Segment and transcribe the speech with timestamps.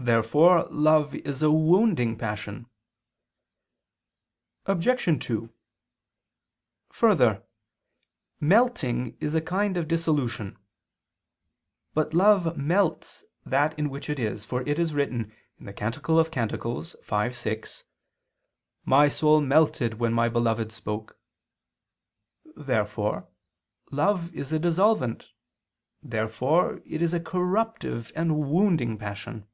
[0.00, 2.70] Therefore love is a wounding passion.
[4.64, 5.18] Obj.
[5.24, 5.52] 2:
[6.92, 7.42] Further,
[8.38, 10.56] melting is a kind of dissolution.
[11.94, 15.32] But love melts that in which it is: for it is written
[15.74, 17.84] (Cant 5:6):
[18.84, 21.18] "My soul melted when my beloved spoke."
[22.54, 23.26] Therefore
[23.90, 25.24] love is a dissolvent:
[26.04, 29.48] therefore it is a corruptive and a wounding passion.